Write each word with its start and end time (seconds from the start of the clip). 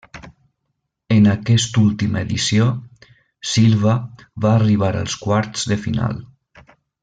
En 1.15 1.27
aquesta 1.33 1.79
última 1.89 2.23
edició, 2.27 2.67
Silva 3.53 3.93
va 4.47 4.55
arribar 4.57 4.91
als 5.03 5.19
quarts 5.27 5.71
de 5.75 5.79
final. 5.87 6.21